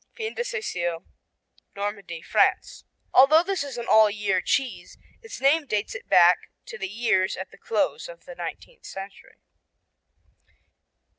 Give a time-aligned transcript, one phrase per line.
[0.17, 1.05] Fin de Siècle
[1.75, 6.79] Normandy, France Although this is an "all year" cheese its name dates it back to
[6.79, 9.37] the years at the close of the nineteenth century.